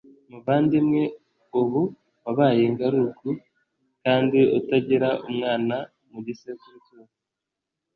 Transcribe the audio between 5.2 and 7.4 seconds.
umwana mu gisekuru cyose